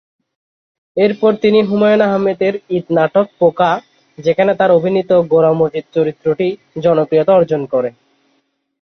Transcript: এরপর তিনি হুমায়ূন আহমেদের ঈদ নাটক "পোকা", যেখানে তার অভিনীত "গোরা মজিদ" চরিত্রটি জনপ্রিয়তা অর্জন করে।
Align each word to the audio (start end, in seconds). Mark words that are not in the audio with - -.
এরপর 0.97 1.31
তিনি 1.43 1.59
হুমায়ূন 1.63 2.01
আহমেদের 2.07 2.53
ঈদ 2.69 2.85
নাটক 2.97 3.27
"পোকা", 3.39 3.71
যেখানে 4.17 4.51
তার 4.55 4.71
অভিনীত 4.71 5.11
"গোরা 5.31 5.51
মজিদ" 5.53 5.85
চরিত্রটি 5.95 6.47
জনপ্রিয়তা 6.83 7.31
অর্জন 7.35 7.61
করে। 7.73 7.89